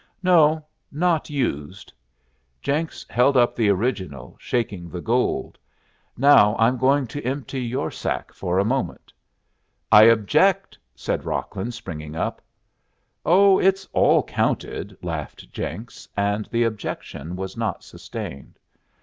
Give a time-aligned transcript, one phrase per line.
[0.23, 1.93] "No; not used."
[2.59, 5.59] Jenks held up the original, shaking the gold.
[6.17, 9.13] "Now I'm going to empty your sack for a moment."
[9.91, 12.41] "I object," said Rocklin, springing up.
[13.27, 18.57] "Oh, it's all counted," laughed Jenks; and the objection was not sustained.